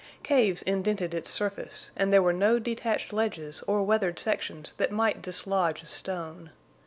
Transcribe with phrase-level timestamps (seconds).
[0.23, 5.21] Caves indented its surface, and there were no detached ledges or weathered sections that might
[5.21, 6.49] dislodge a stone.